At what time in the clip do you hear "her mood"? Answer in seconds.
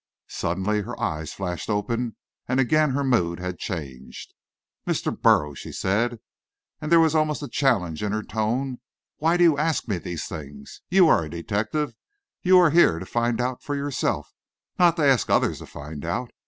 2.89-3.39